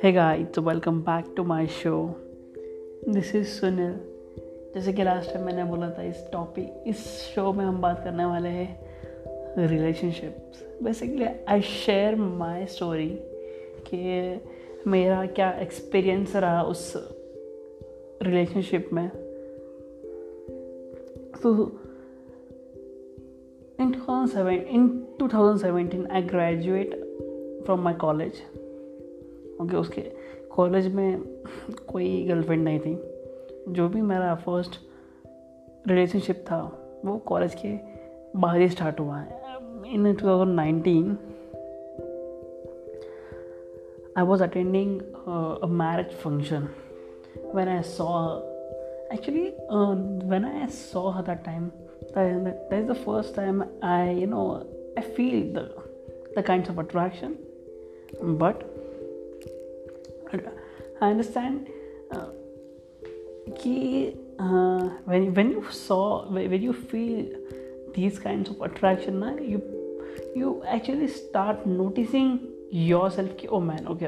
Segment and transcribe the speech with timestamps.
[0.00, 2.14] Hey guys, welcome back to my show.
[3.06, 3.94] This is Sunil
[4.74, 6.98] जैसे कि last time मैंने बोला था इस टॉपिक इस
[7.34, 13.08] शो में हम बात करने वाले हैं relationships basically I share my story
[13.90, 14.40] कि
[14.90, 16.92] मेरा क्या एक्सपीरियंस रहा उस
[18.22, 19.08] रिलेशनशिप में.
[21.42, 21.72] तो
[23.80, 24.88] in 2007 in
[25.20, 26.96] 2017 i graduate
[27.66, 28.57] from my college.
[29.58, 30.00] क्योंकि उसके
[30.54, 31.22] कॉलेज में
[31.88, 34.78] कोई गर्लफ्रेंड नहीं थी। जो भी मेरा फ़र्स्ट
[35.88, 36.60] रिलेशनशिप था,
[37.04, 37.72] वो कॉलेज के
[38.40, 39.40] बाहर ही स्टार्ट हुआ है।
[39.94, 41.16] In two thousand nineteen
[44.18, 45.00] I was attending
[45.80, 46.68] marriage function
[47.54, 48.06] when I saw
[49.12, 49.44] actually
[50.30, 51.68] when I saw her that time
[52.16, 54.48] that is the first time I you know
[54.98, 57.36] I feel the kind of attraction
[58.24, 58.64] but
[61.02, 62.16] I understand uh,
[63.62, 64.06] कि
[65.08, 67.46] when when you saw when you feel
[67.96, 69.58] these kind of attraction ना you
[70.40, 72.38] you actually start noticing
[73.10, 74.06] yourself की ओ man okay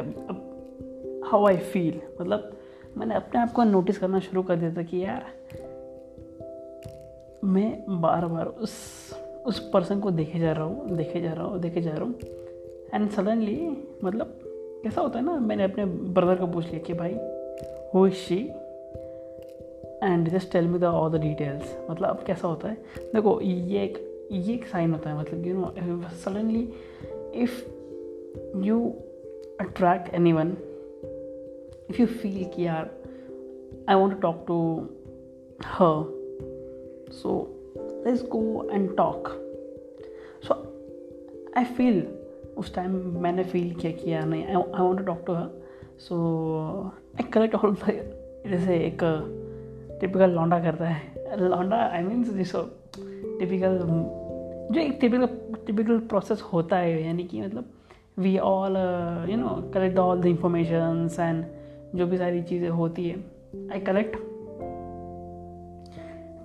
[1.26, 2.56] how I feel मतलब
[2.96, 5.26] मैंने अपने आप को notice करना शुरू कर दिया था कि यार,
[7.44, 8.78] मैं बार बार उस
[9.46, 12.14] उस पर्सन को देखे जा रहा हूँ, देखे जा रहा हूँ, देखे जा रहा हूँ
[12.94, 14.39] एंड सडनली मतलब
[14.82, 17.16] कैसा होता है ना, मैंने अपने ब्रदर को पूछ लिया कि भाई
[17.94, 18.38] who is she
[20.04, 22.74] and just tell me the all the details मतलब अब कैसा होता है?
[22.98, 25.74] देखो, ये एक ये एक साइन होता है मतलब you know
[26.08, 26.72] suddenly
[27.34, 27.70] if
[28.56, 28.94] you
[29.60, 30.56] attract anyone
[31.90, 32.90] if you feel कि यार
[33.88, 34.86] I want to talk to
[35.64, 36.20] her
[37.22, 37.48] so,
[38.04, 39.32] let's go and talk.
[40.42, 40.66] So,
[41.56, 42.19] i feel
[42.56, 42.90] उस टाइम
[43.22, 45.62] मैंने फील किया कि यार नहीं I want talk to her
[45.98, 46.16] so
[47.14, 47.76] I collect all
[48.46, 48.98] जैसे एक
[50.00, 51.02] टिपिकल लौंडा करता है.
[51.38, 52.62] लौंडा आई मीन जिसो
[53.38, 53.78] टिपिकल
[54.72, 55.26] जो एक टिपिकल
[55.66, 57.70] टिपिकल प्रोसेस होता है यानी कि मतलब
[58.18, 58.76] we all
[59.30, 61.44] you know collect all the informations and
[61.94, 63.16] जो भी सारी चीज़ें होती है
[63.72, 64.16] आई कलेक्ट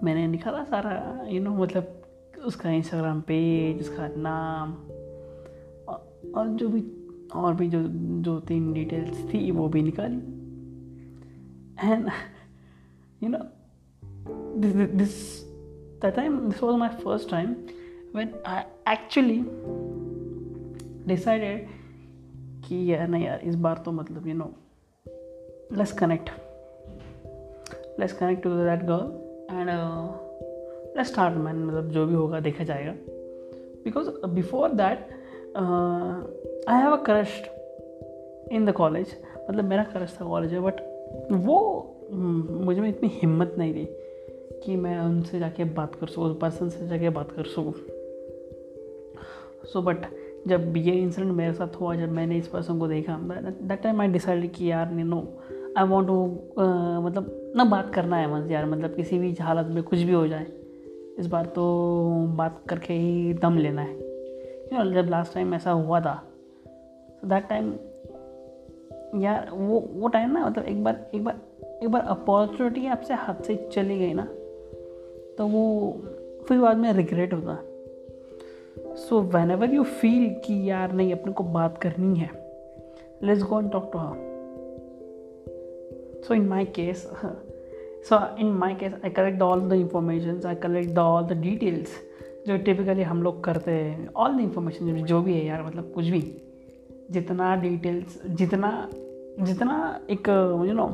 [0.04, 2.02] मैंने निकाला सारा यू you नो know, मतलब
[2.46, 4.88] उसका इंस्टाग्राम पेज उसका नाम
[5.88, 6.82] और जो भी,
[7.36, 7.82] और भी जो
[8.24, 10.16] दो तीन डिटेल्स थी, वो भी निकाली।
[11.84, 12.10] And
[13.24, 13.40] you know
[14.98, 15.16] this
[16.02, 17.56] the time this was my first time
[18.16, 18.62] when I
[18.94, 19.40] actually
[21.08, 21.68] decided
[22.68, 24.54] कि यार, नहीं यार, इस बार तो मतलब you know
[25.78, 26.30] less connect
[28.00, 29.70] less connect to that girl and
[30.98, 32.92] let's start man मतलब जो भी होगा, देखा जाएगा।
[33.84, 35.10] Because before that
[35.58, 37.42] I have a crush
[38.52, 39.16] in the college
[39.50, 40.82] मतलब मेरा क्रश था कॉलेज में बट
[41.32, 41.58] वो
[42.12, 43.86] मुझे में इतनी हिम्मत नहीं थी
[44.64, 47.74] कि मैं उनसे जाके बात कर सकूँ, उस पर्सन से जाके बात कर सकूँ।
[49.66, 50.06] सो बट
[50.48, 54.08] जब ये इंसिडेंट मेरे साथ हुआ, जब मैंने इस पर्सन को देखा दैट टाइम आई
[54.08, 55.22] डिसाइड कि यार नो
[55.78, 56.26] आई वॉन्ट टू
[57.02, 60.28] मतलब ना बात करना है बस यार मतलब किसी भी हालत में कुछ भी हो
[60.28, 60.46] जाए,
[61.20, 61.64] इस बार तो
[62.38, 64.05] बात करके ही दम लेना है।
[64.78, 66.14] यू नो जब लास्ट टाइम ऐसा हुआ था।
[67.22, 67.74] तो दैट टाइम
[69.22, 71.40] यार वो वो टाइम ना मतलब एक बार एक बार
[71.84, 74.26] एक बार अपॉर्चुनिटी आपसे हाथ से चली गई ना
[75.38, 75.92] तो वो
[76.48, 77.58] फिर बाद में रिग्रेट होता।
[78.96, 82.30] So whenever you feel कि यार नहीं अपने को बात करनी है
[83.24, 84.16] let's go and talk to her
[86.28, 87.08] so in my case
[88.12, 91.94] in my case i collect all the informations i collect the, all the details.
[92.48, 96.06] जो टिपिकली हम लोग करते हैं ऑल द इंफॉर्मेशन जो भी है यार मतलब कुछ
[96.06, 96.42] भी,
[97.12, 98.90] जितना डिटेल्स जितना
[99.42, 100.28] जितना एक
[100.68, 100.90] यू नो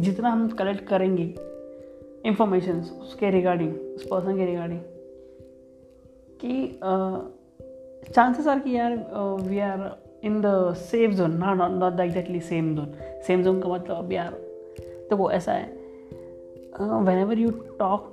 [0.00, 1.34] जितना हम कलेक्ट करेंगे
[2.26, 4.80] इंफॉर्मेशन उसके रिगार्डिंग उस पर्सन के रिगार्डिंग
[6.44, 6.80] कि
[8.12, 8.96] चांसेस आर कि यार
[9.42, 12.94] we are in the safe zone ना not not the exactly same zone
[13.26, 14.32] same zone का मतलब अब यार
[15.10, 15.66] तो वो ऐसा है
[17.18, 18.11] whenever you talk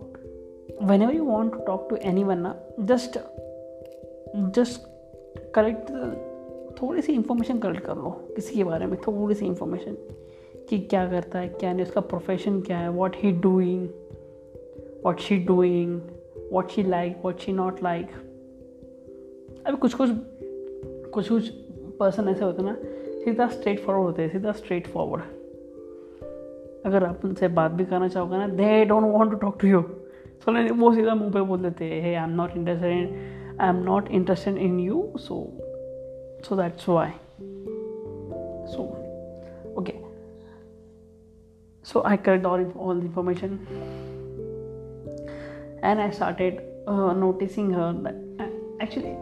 [0.81, 3.19] you want to talk to anyone ना जस्ट
[4.35, 4.87] जस्ट
[5.55, 5.89] कलेक्ट
[6.81, 9.97] थोड़ी सी इंफॉर्मेशन कलेक्ट कर लो, किसी के बारे में थोड़ी सी इंफॉर्मेशन
[10.69, 13.89] कि क्या करता है, क्या नहीं, उसका प्रोफेशन क्या है what he doing
[15.05, 16.01] what she doing
[16.51, 18.07] what she like what she not like
[19.65, 20.09] अभी कुछ कुछ
[21.13, 21.49] कुछ कुछ
[21.99, 22.77] पर्सन ऐसे होते ना,
[23.23, 25.23] सीधा स्ट्रेट फॉरवर्ड होते हैं, सीधा स्ट्रेट फॉरवर्ड
[26.85, 29.81] अगर आप उनसे बात भी करना चाहोगे ना they don't want to talk to you
[30.45, 34.11] so वो सीधा मुँह पे बोल देते हैं I am not interested I am not
[34.11, 35.57] interested in you so
[36.45, 37.09] so that's why
[38.73, 38.83] so
[39.77, 40.09] okay
[41.93, 43.59] all the information.
[45.81, 48.49] And i started uh, noticing her that uh,
[48.81, 49.15] actually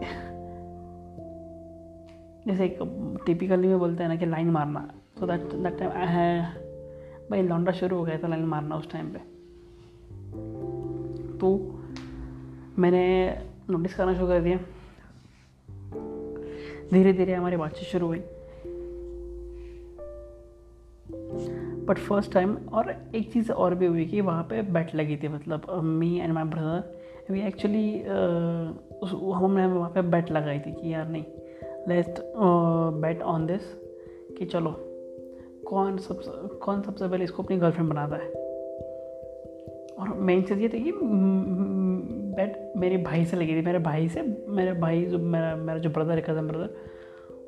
[2.48, 2.78] जैसे एक
[3.26, 4.90] typically में बोलते हैं ना कि लाइन मारना.
[5.20, 5.92] सो दैट दैट टाइम
[7.32, 9.37] भाई लौंडा शुरू हो गया था लाइन मारना उस टाइम पे.
[11.38, 11.50] तो
[12.80, 13.04] मैंने
[13.70, 14.58] नोटिस करना शुरू कर दिया।
[16.92, 18.20] धीरे धीरे हमारी बातचीत शुरू हुई।
[21.88, 25.28] बट फ़र्स्ट टाइम और एक चीज़ और भी हुई कि वहाँ पे बैट लगी थी
[25.28, 28.02] मतलब me and my brother we actually
[29.32, 31.26] हमने वहाँ पे बैट लगाई थी कि यार, नहीं
[31.88, 32.16] लेट
[33.02, 33.62] बैट ऑन दिस
[34.38, 34.76] कि चलो,
[35.68, 38.37] कौन सबसे कौन सबसे पहले इसको अपनी गर्लफ्रेंड बनाता है?
[40.00, 40.92] और मेन चीज़ ये थी कि
[42.38, 45.90] बैट मेरे भाई से लगी थी। मेरे भाई से, मेरे भाई जो, मेरा मेरा जो
[45.90, 46.76] ब्रदर है कज़न ब्रदर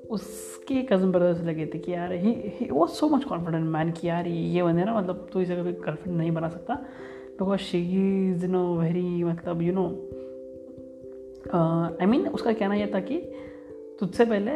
[0.10, 3.92] उसके कज़न ब्रदर से लगी थी कि यार ही ही वो सो मच कॉन्फिडेंट मैन
[3.92, 6.76] कि यार, ये बंदे ना मतलब तू इसे कभी गर्लफ्रेंड नहीं बना सकता।
[7.40, 7.80] Because she
[8.32, 9.86] is no very मतलब यू नो
[12.02, 13.18] आई मीन उसका कहना यह था कि,
[14.00, 14.52] तुझसे पहले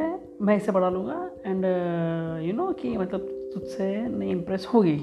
[0.46, 1.66] मैं इसे बढ़ा लूँगा एंड
[2.46, 5.00] यू नो कि मतलब तुझसे नहीं इम्प्रेस होगी।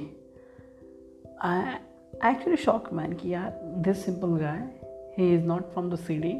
[2.25, 4.59] आई एक्चुअली शॉक मैन कि यार this simple guy
[5.19, 6.31] he is not from the C D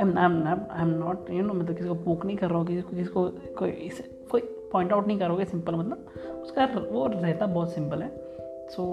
[0.00, 2.82] M I am not you know मतलब किसी को पोक नहीं कर रहा हूँ किसी
[2.82, 3.90] को किसी को कोई
[4.30, 4.40] कोई
[4.72, 8.08] पॉइंट आउट नहीं करोगे सिंपल मतलब उसका वो रहता बहुत सिंपल है।
[8.68, 8.84] सो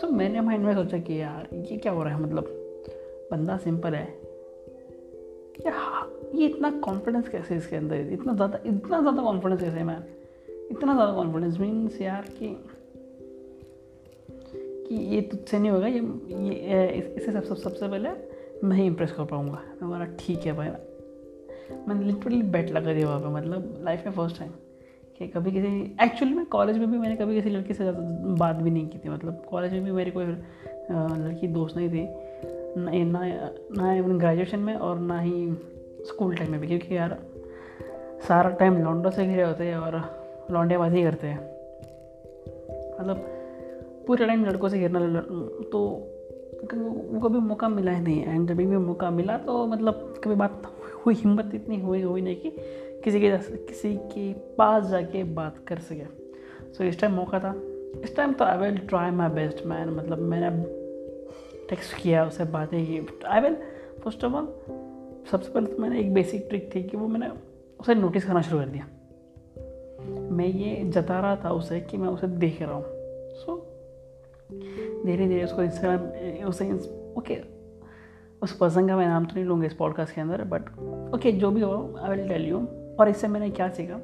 [0.00, 2.44] सो मैंने माइंड में सोचा कि यार, ये क्या हो रहा है मतलब
[3.30, 4.06] बंदा सिंपल है।
[6.34, 10.02] ये इतना कॉन्फिडेंस कैसे इसके अंदर, इतना ज़्यादा इतना ज़्यादा कॉन्फिडेंस कैसे है मैन
[10.70, 12.56] इतना ज़्यादा कॉन्फिडेंस मीन्स यार कि
[14.86, 16.00] कि ये तुझसे नहीं होगा ये
[16.48, 18.08] ये इसे सब, सब सबसे पहले
[18.64, 20.68] मैं ही इम्प्रेस कर पाऊँगा। मैं बोला ठीक है भाई।
[21.88, 24.50] मैंने लिटरली बेट लगा दिया वहाँ पे मतलब लाइफ में फ़र्स्ट टाइम
[25.18, 27.84] कि कभी किसी एक्चुअली में कॉलेज में भी मैंने कभी किसी लड़की से
[28.38, 32.08] बात भी नहीं की थी मतलब कॉलेज में भी मेरी कोई लड़की दोस्त नहीं थी।
[32.78, 33.20] ना
[33.76, 35.52] ना इवन ग्रेजुएशन में और ना ही
[36.06, 37.18] स्कूल टाइम में भी क्योंकि यार
[38.28, 39.94] सारा टाइम लॉन्डो से घिरे होते हैं और
[40.50, 41.38] लॉन्डेबाजी करते हैं।
[43.00, 43.35] मतलब
[44.06, 45.20] पूरे टाइम लड़कों से घिरना
[45.72, 45.80] तो
[46.64, 50.62] वो कभी मौका मिला ही नहीं एंड जब भी मौका मिला तो मतलब कभी बात
[51.06, 52.50] हुई हिम्मत इतनी हुई हुई नहीं कि
[53.04, 53.36] किसी के
[53.66, 57.54] किसी के पास जाके बात कर सके। सो so, इस टाइम मौका था।
[58.02, 60.50] इस टाइम तो I will try my best man मतलब मैंने
[61.68, 63.56] टेक्स्ट किया उसे बातें की। I will
[64.04, 64.46] first of all
[65.30, 67.30] सबसे पहले तो मैंने एक बेसिक ट्रिक थी कि वो मैंने
[67.80, 68.86] उसे नोटिस करना शुरू कर दिया।
[70.30, 72.84] मैं ये जता रहा था उसे कि मैं उसे देख रहा हूँ।
[73.36, 73.65] सो so,
[74.52, 76.72] धीरे धीरे उसको इंस्टाग्राम उसे
[77.18, 77.36] ओके
[78.42, 80.62] उस पर्सन का मैं नाम तो नहीं लूँगा इस पॉडकास्ट के अंदर बट
[81.14, 82.58] ओके, जो भी हो आई विल टेल यू
[83.00, 84.00] और इससे मैंने क्या सीखा?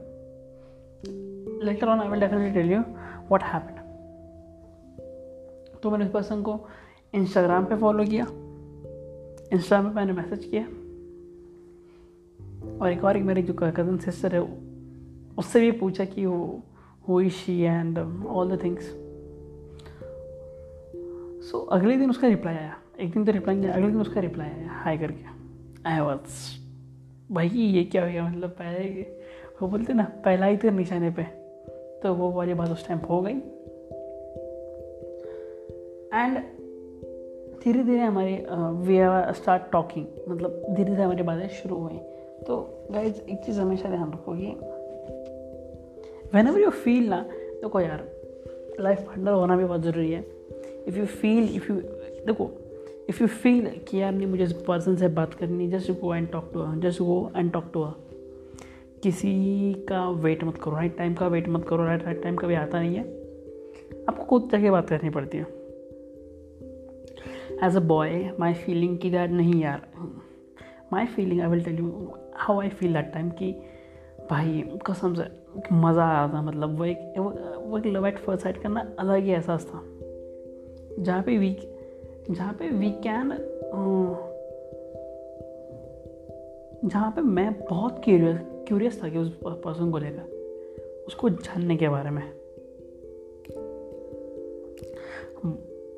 [1.64, 3.78] Later on I will definitely tell you what happened
[5.82, 6.60] तो मैंने उस पर्सन को
[7.14, 8.26] इंस्टाग्राम पे फॉलो किया.
[9.52, 10.64] इंस्टाग्राम पे मैंने मैसेज किया.
[12.82, 14.40] और एक और एक मेरी जो कज़न सिस्टर है,
[15.38, 16.60] उससे भी पूछा कि वो
[17.08, 19.01] हुई she and all the things
[21.42, 24.00] so so, अगले दिन उसका रिप्लाई आया। एक दिन तो रिप्लाई नहीं आया अगले दिन
[24.00, 25.24] उसका रिप्लाई आया हाई करके।
[25.88, 26.62] आई वॉज़
[27.34, 28.28] भाई ये क्या हो गया?
[28.28, 29.02] मतलब पहले
[29.62, 31.22] वो बोलते ना पहला ही तो निशाने पे।
[32.02, 33.32] तो वो वाली बात उस टाइम हो गई।
[36.14, 36.38] एंड
[37.64, 38.38] धीरे धीरे हमारी
[38.86, 41.98] वी आर स्टार्ट टॉकिंग मतलब धीरे धीरे हमारी बातें शुरू हुई।
[42.46, 44.46] तो गाइज़ एक चीज़ हमेशा ध्यान रखो रखोगे।
[46.34, 48.08] वेन एवर यू फील ना देखो यार
[48.80, 50.31] लाइफ पार्टनर होना भी बहुत ज़रूरी है।
[50.88, 51.76] If you feel if you
[52.26, 52.50] देखो
[53.08, 56.30] इफ़ यू फील कि यार नहीं, मुझे इस पर्सन से बात करनी just go and
[56.30, 57.84] talk to just go and talk to
[59.02, 62.54] किसी का वेट मत करो राइट टाइम का वेट मत करो राइट राइट टाइम कभी
[62.54, 63.02] आता नहीं है।
[64.08, 65.46] आपको खुद जाके बात करनी पड़ती है।
[67.64, 69.86] As a boy my feeling की दैट नहीं यार
[70.92, 73.52] my feeling I will tell you how I feel that time कि
[74.30, 75.24] भाई, कसम से,
[75.72, 77.14] मज़ा आ रहा था मतलब वो एक
[77.66, 79.82] वो एक लव एट फ़र्स्ट साइड करना अलग ही एहसास था।
[80.98, 81.56] जहाँ पे वी
[82.30, 83.32] जहाँ पे वी कैन
[86.84, 91.88] जहाँ पे मैं बहुत क्यूरियस क्यूरियस था कि उस पर्सन को लेकर, उसको जानने के
[91.88, 92.22] बारे में।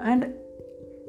[0.02, 0.24] एंड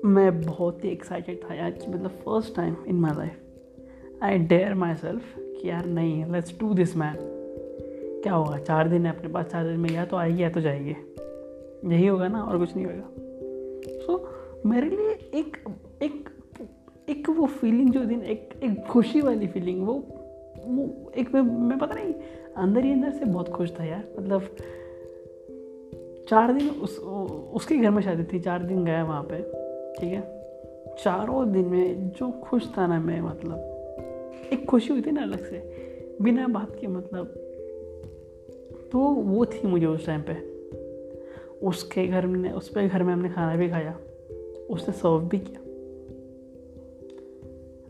[0.05, 4.73] मैं बहुत ही एक्साइटेड था यार कि मतलब first time in my life I dare
[4.95, 7.17] myself कि यार नहीं लेट्स डू दिस मैन
[8.23, 8.57] क्या होगा?
[8.57, 10.95] चार दिन है अपने पास, चार दिन में या तो आएगी या तो जाएगी।
[11.85, 13.24] यही होगा ना, और कुछ नहीं होगा
[14.05, 15.57] सो so, मेरे लिए एक
[16.03, 16.29] एक
[17.09, 19.93] एक वो फीलिंग जो दिन एक एक खुशी वाली फीलिंग वो
[20.65, 22.13] वो एक मैं मैं पता नहीं
[22.57, 24.41] अंदर ही अंदर से बहुत खुश था यार। मतलब
[26.29, 26.99] चार दिन उस
[27.53, 29.41] उसके घर में शादी थी चार दिन गया वहाँ पे
[29.99, 30.45] ठीक है?
[31.03, 33.57] चारों दिन में जो खुश था ना मैं मतलब
[34.53, 35.57] एक खुशी हुई थी ना अलग से
[36.21, 37.25] बिना बात के मतलब
[38.91, 40.54] तो वो थी मुझे उस टाइम पे।
[41.63, 43.99] उसके घर में उसके घर में हमने खाना भी खाया।
[44.69, 45.61] उसने सर्व भी किया।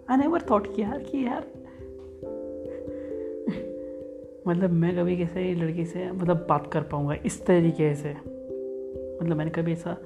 [0.09, 1.43] आई नेवर थॉट कि यार कि यार।
[4.47, 8.11] मतलब मैं कभी किसी लड़की से मतलब बात कर पाऊँगा इस तरीके से।
[9.21, 9.97] मतलब मैंने कभी ऐसा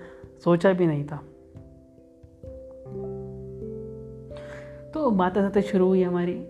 [0.43, 1.17] सोचा भी नहीं था।
[4.93, 6.47] तो बातें बातें शुरू हुई हमारी।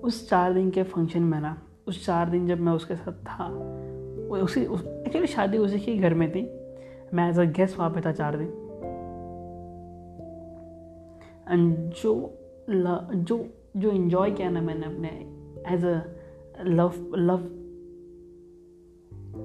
[0.00, 3.46] उस चार दिन के फ़ंक्शन में ना उस चार दिन जब मैं उसके साथ था
[4.38, 6.42] उसी, उस एक्चुअली शादी उसी के घर में थी।
[7.14, 8.46] मैं एज अ गेस्ट वहाँ पे था चार दिन।
[11.50, 12.12] एंड जो
[12.70, 15.08] जो जो इन्जॉय किया ना मैंने अपने
[15.74, 17.48] as a love love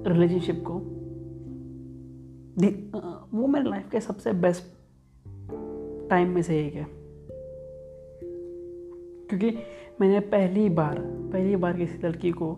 [0.08, 0.74] relationship को
[3.38, 4.64] वो मेरे लाइफ के सबसे बेस्ट
[6.10, 6.86] टाइम में से एक है।
[9.28, 9.50] क्योंकि
[10.00, 10.98] मैंने पहली बार
[11.32, 12.56] पहली बार किसी लड़की को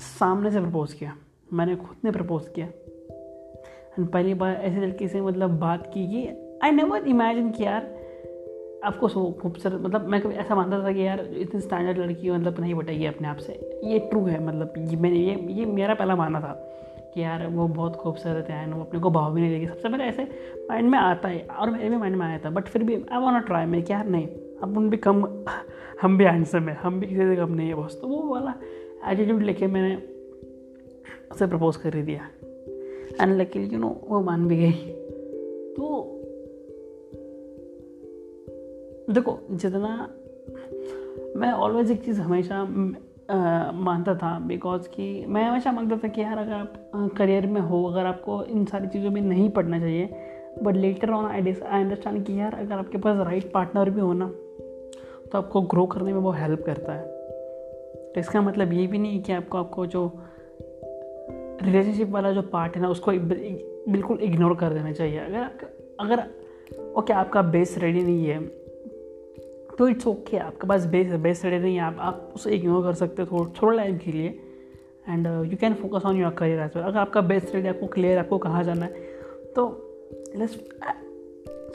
[0.00, 1.14] सामने से प्रपोज किया।
[1.52, 6.28] मैंने खुद ने प्रपोज किया। एंड पहली बार ऐसी लड़की से मतलब बात की कि
[6.64, 7.82] आई नेवर इमेजिन कि यार,
[8.84, 12.60] आपको सो खूबसूरत मतलब मैं कभी ऐसा मानता था कि यार, इतनी स्टैंडर्ड लड़की मतलब
[12.60, 16.16] नहीं बटाइए अपने आप से। ये ट्रू है मतलब ये मैंने, ये ये मेरा पहला
[16.16, 16.52] मानना था
[17.14, 19.88] कि यार, वो बहुत खूबसूरत है एंड वो अपने को भाव भी नहीं देगी। सबसे
[19.88, 20.22] पहले ऐसे
[20.70, 23.18] माइंड में आता है, और मेरे भी माइंड में आया था बट फिर भी आई
[23.18, 24.28] वॉन्ट ट्राई मैं क्या, नहीं।
[24.62, 25.24] अपन भी कम,
[26.02, 28.54] हम भी हैंडसम है, हम भी किसी से कम नहीं है बस तो वो वाला
[29.08, 29.96] एटीट्यूड लेके मैंने
[31.32, 32.28] उसे प्रपोज कर ही दिया।
[33.22, 34.72] एंड लकीली यू नो वो मान भी गई।
[35.76, 36.16] तो
[39.10, 40.08] देखो, जितना
[41.36, 42.64] मैं ऑलवेज एक चीज़ हमेशा
[43.74, 47.84] मानता था बिकॉज़ कि मैं हमेशा मानता था कि यार, अगर आप करियर में हो,
[47.84, 50.08] अगर आपको इन सारी चीज़ों में नहीं पढ़ना चाहिए
[50.62, 54.12] but later on I I understand कि यार, अगर आपके पास राइट पार्टनर भी हो
[54.12, 54.32] ना
[55.32, 57.06] तो आपको ग्रो करने में वो हेल्प करता है।
[58.12, 60.10] तो इसका मतलब ये भी नहीं कि आपको आपको जो
[61.62, 63.12] रिलेशनशिप वाला जो पार्ट है ना, उसको
[63.88, 65.50] बिल्कुल इग्नोर कर देना चाहिए। अगर
[66.00, 66.24] अगर
[66.96, 68.40] ओके आपका बेस रेडी नहीं है
[69.78, 72.94] तो इट्स ओके आपके पास बेस बेस रेडी नहीं है, आप आप उसे इग्नोर कर
[72.94, 74.28] सकते हो थोड़ा टाइम के लिए।
[75.08, 78.18] And you can focus on your career as well अगर आपका बेस रेडी आपको क्लियर
[78.18, 79.08] आपको कहाँ जाना है
[79.56, 79.66] तो
[80.36, 80.58] let's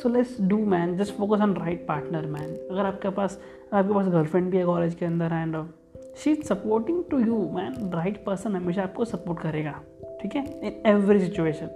[0.01, 3.39] so let's do man just focus on right partner man अगर आपके पास
[3.73, 5.55] आपके पास गर्लफ्रेंड भी है कॉलेज के अंदर and
[6.17, 9.71] she is supporting to you man right person हमेशा आपको सपोर्ट करेगा,
[10.21, 10.43] ठीक है?
[10.63, 11.69] इन एवरी सिचुएशन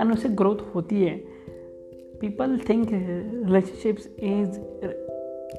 [0.00, 1.16] एंड उससे ग्रोथ होती है.
[2.20, 4.58] People think relationships is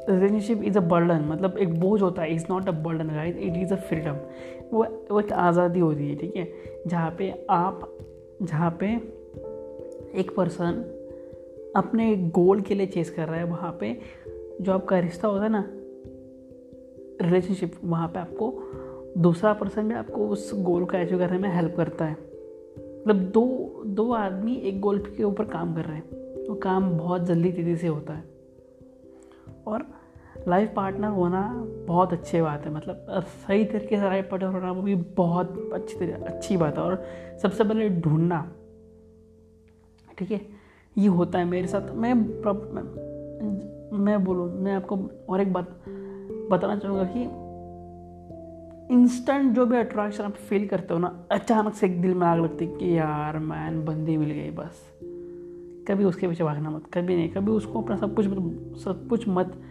[0.09, 2.33] relationship is a burden मतलब एक बोझ होता है.
[2.35, 4.17] Is not a burden guys it is a freedom
[4.73, 6.47] वो वो एक आज़ादी होती है, ठीक है?
[6.87, 7.89] जहाँ पे आप,
[8.41, 8.93] जहाँ पे
[10.19, 10.83] एक पर्सन
[11.77, 13.99] अपने गोल के लिए चेस कर रहा है वहाँ पे।
[14.61, 15.63] जो आपका रिश्ता होता है ना
[17.21, 18.63] रिलेशनशिप वहाँ पे आपको,
[19.17, 23.45] दूसरा पर्सन भी आपको उस गोल को अचीव करने में हेल्प करता है। मतलब दो
[23.85, 27.75] दो आदमी एक गोल के ऊपर काम कर रहे हैं। तो काम बहुत जल्दी तेज़ी
[27.75, 28.23] से होता है।
[29.67, 29.85] और
[30.47, 31.41] लाइफ पार्टनर होना
[31.87, 33.05] बहुत अच्छी बात है। मतलब
[33.47, 37.03] सही तरीके से लाइफ पार्टनर होना वो भी बहुत अच्छी अच्छी बात है। और
[37.41, 38.51] सबसे पहले ढूंढना,
[40.17, 40.66] ठीक है?
[40.97, 42.13] ये होता है मेरे साथ। मैं
[43.97, 44.99] मैं बोलूँ मैं आपको
[45.29, 45.69] और एक बात
[46.51, 47.47] बताना चाहूँगा कि
[48.93, 52.39] इंस्टेंट जो भी अट्रैक्शन आप फील करते हो ना अचानक से एक दिल में आग
[52.39, 54.99] लगती है कि यार मैन बंदी मिल गई बस।
[55.87, 58.25] कभी उसके पीछे भागना मत कभी नहीं कभी उसको अपना सब कुछ
[58.81, 59.61] सब कुछ मत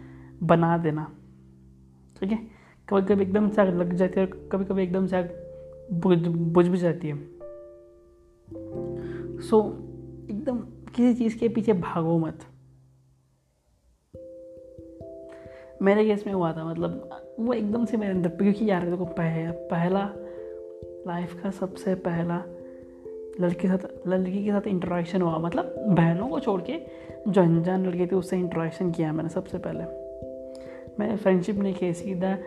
[0.43, 1.11] बना देना।
[2.19, 2.39] ठीक है?
[2.89, 5.29] कभी कभी एकदम से आग लग जाती है और कभी कभी एकदम से आग
[5.93, 7.17] बुझ बुझ भी जाती है।
[9.39, 9.65] सो so,
[10.31, 10.59] एकदम
[10.97, 12.39] किसी चीज़ के पीछे भागो मत।
[15.81, 19.51] मेरे केस में हुआ था मतलब वो एकदम से मेरे अंदर क्योंकि यार देखो पह,
[19.51, 20.09] पहला
[21.07, 22.43] लाइफ का सबसे पहला
[23.41, 26.79] लड़के के साथ लड़की के साथ इंटरेक्शन हुआ। मतलब बहनों को छोड़ के
[27.27, 29.83] जो अनजान लड़के थे उससे इंटरेक्शन किया मैंने सबसे पहले।
[30.99, 32.37] मैंने फ्रेंडशिप नहीं की सीधा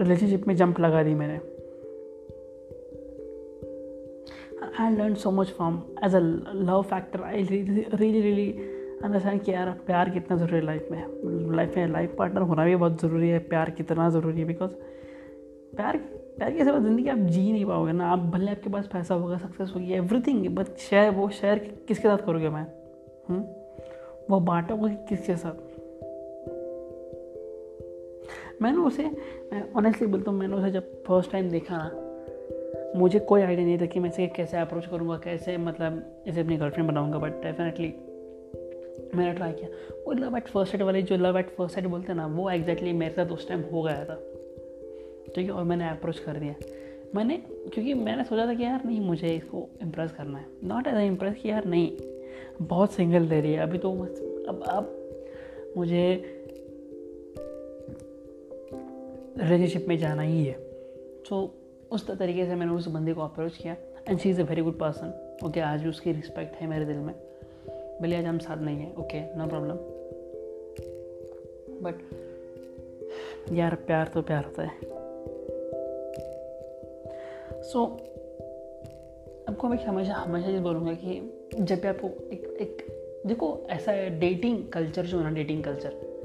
[0.00, 1.55] रिलेशनशिप में जंप लगा दी मैंने।
[4.80, 6.18] I learn so much from as a
[6.54, 8.50] love factor I really really
[9.04, 11.06] understand कि यार प्यार कितना ज़रूरी है लाइफ में
[11.56, 14.70] लाइफ में लाइफ पार्टनर होना भी बहुत ज़रूरी है, प्यार कितना ज़रूरी है बिकॉज़
[15.76, 15.96] प्यार
[16.36, 19.38] प्यार के सिवा ज़िंदगी आप जी नहीं पाओगे ना आप भले आपके पास पैसा होगा
[19.38, 23.36] सक्सेस होगी एवरीथिंग बट शेयर वो शेयर किसके साथ करोगे मैं हुँ?
[23.36, 23.44] हम्म?
[24.30, 25.52] वो बांटोगे किसके साथ
[28.62, 29.02] मैंने उसे,
[29.52, 32.05] मैं ऑनेस्टली बोलता हूँ, मैंने उसे जब फ़र्स्ट टाइम देखा ना
[32.96, 36.56] मुझे कोई आइडिया नहीं था कि मैं इसे कैसे अप्रोच करूँगा कैसे मतलब इसे अपनी
[36.56, 37.88] गर्लफ्रेंड बनाऊँगा बट डेफिनेटली
[39.14, 39.68] मैंने ट्राई किया।
[40.06, 42.50] वो लव एट फ़र्स्ट साइड वाले जो लव एट फ़र्स्ट साइड बोलते हैं ना वो
[42.50, 44.14] एग्जैक्टली exactly मेरे साथ उस टाइम हो गया था।
[45.34, 46.54] ठीक है और मैंने अप्रोच कर दिया।
[47.14, 47.36] मैंने
[47.72, 51.34] क्योंकि मैंने सोचा था कि यार नहीं मुझे इसको इम्प्रेस करना है। नॉट एज इम्प्रेस
[51.34, 51.96] कि यार नहीं
[52.62, 53.92] बहुत सिंगल दे रही है। अभी तो
[54.48, 54.92] अब अब
[55.76, 56.02] मुझे
[59.38, 60.52] रिलेशनशिप में जाना ही है।
[61.28, 63.76] सो so, उस तरीके से मैंने उस बंदे को अप्रोच किया
[64.08, 66.96] and she is a very good person okay आज भी उसकी रिस्पेक्ट है मेरे दिल
[66.96, 67.14] में।
[68.02, 69.74] भले आज हम साथ नहीं हैं ओके नो प्रॉब्लम
[71.82, 71.94] बट
[73.52, 74.78] यार प्यार तो प्यार होता है।
[77.62, 77.92] सो so,
[79.48, 81.20] आपको मैं हमेशा हमेशा ये बोलूँगा कि
[81.60, 82.86] जब भी आपको एक एक
[83.26, 86.16] देखो ऐसा है डेटिंग कल्चर जो है ना डेटिंग कल्चर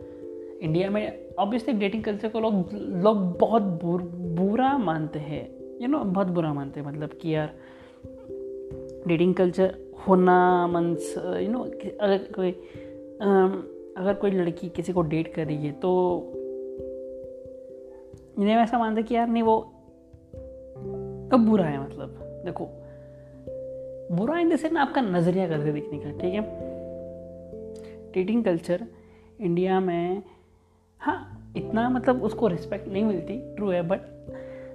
[0.61, 4.01] इंडिया में ऑब्वियसली डेटिंग कल्चर को लोग लोग बहुत बुर,
[4.35, 5.49] बुरा मानते हैं।
[5.81, 7.53] यू नो बहुत बुरा मानते हैं मतलब कि यार
[9.07, 11.63] डेटिंग कल्चर होना मीन्स यू नो
[12.01, 12.51] अगर कोई
[13.97, 15.89] अगर कोई लड़की किसी को डेट कर रही है तो
[18.39, 19.59] इन्हें ऐसा मानते कि यार, नहीं, वो
[21.31, 22.09] कब बुरा है मतलब?
[22.45, 22.67] देखो,
[24.15, 26.41] बुरा इन देन आपका नज़रिया करके देखने का, ठीक है?
[28.11, 28.85] डेटिंग कल्चर
[29.41, 30.23] इंडिया में
[30.99, 33.99] हाँ इतना मतलब उसको रिस्पेक्ट नहीं मिलती ट्रू है बट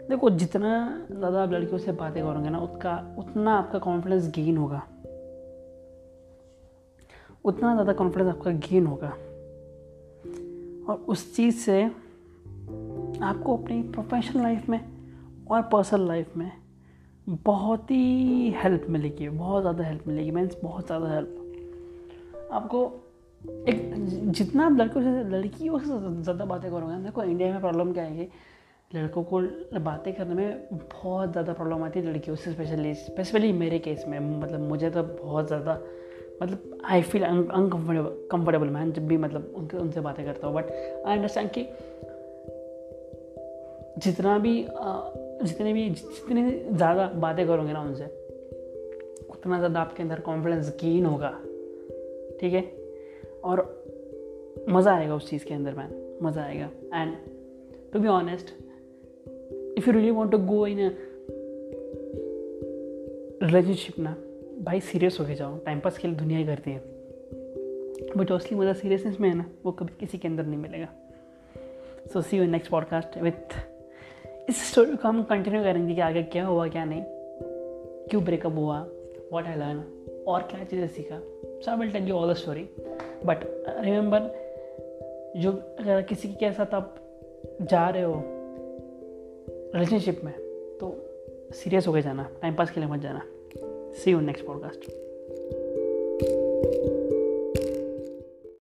[0.09, 4.83] देखो, जितना ज़्यादा आप लड़कियों से बातें करोगे ना उसका उतना आपका कॉन्फिडेंस गेन होगा।
[7.45, 9.09] उतना ज़्यादा कॉन्फिडेंस आपका गेन होगा।
[10.87, 14.81] और उस चीज़ से आपको अपनी प्रोफेशनल लाइफ में
[15.51, 16.51] और पर्सनल लाइफ में
[17.27, 22.87] बहुत ही हेल्प मिलेगी, बहुत ज़्यादा हेल्प मिलेगी मीन्स बहुत ज़्यादा हेल्प आपको
[23.43, 23.95] एक
[24.29, 28.17] जितना आप लड़कों से, लड़कियों से ज़्यादा बातें करोगे, देखो इंडिया में प्रॉब्लम क्या है
[28.17, 28.29] कि
[28.91, 29.41] लड़कों को
[29.81, 34.19] बातें करने में बहुत ज़्यादा प्रॉब्लम आती है लड़कियों से स्पेशली स्पेशली मेरे केस में।
[34.21, 35.81] मतलब मुझे तो बहुत ज़्यादा
[36.43, 40.71] मतलब आई फील अनकम्फर्टेबल कम्फर्टेबल मैं जब भी मतलब उनके, उनसे बातें करता हूँ। बट
[41.07, 41.63] आई अंडरस्टैंड कि
[44.01, 44.55] जितना भी
[45.43, 48.05] जितने भी, जितने ज़्यादा बातें करोगे ना उनसे,
[49.31, 51.31] उतना ज़्यादा आपके अंदर कॉन्फिडेंस गेन होगा।
[52.41, 52.61] ठीक है?
[53.47, 56.71] और मज़ा आएगा उस चीज़ के अंदर मैन मज़ा आएगा.
[56.95, 57.15] And
[57.93, 58.55] to be honest
[59.79, 60.79] if you really want to go in
[63.43, 64.17] relationship ना,
[64.63, 65.57] भाई सीरियस होके जाओ.
[65.59, 66.79] टाइम पास के लिए दुनिया ही करती है.
[68.17, 70.89] बट जो असली मज़ा सीरियसनेस में है ना, वो कभी किसी के अंदर नहीं मिलेगा.
[72.13, 73.55] So see you next podcast with
[74.49, 77.03] इस स्टोरी को हम कंटिन्यू करेंगे कि आगे क्या हुआ, क्या नहीं.
[78.11, 78.79] क्यों ब्रेकअप हुआ?
[79.33, 79.83] वॉट आई लर्न
[80.29, 81.19] और क्या चीज़ें सीखा?
[81.21, 82.69] So I will tell you all the story
[83.27, 83.39] but
[83.85, 84.21] remember
[85.37, 86.97] जो अगर किसी के साथ आप
[87.63, 88.23] जा रहे हो
[89.75, 90.35] रिलेशनशिप में
[90.81, 90.95] तो
[91.55, 93.23] सीरियस होकर जाना टाइम पास के लिए मत जाना।
[93.93, 95.06] सी यू नेक्स्ट पॉडकास्ट